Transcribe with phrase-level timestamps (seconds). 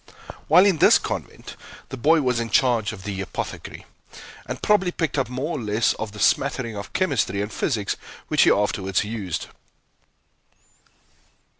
[0.47, 1.55] While in this convent,
[1.89, 3.85] the boy was in charge of the apothecary,
[4.47, 7.95] and probably picked up more or less of the smattering of chemistry and physics
[8.27, 9.45] which he afterwards used.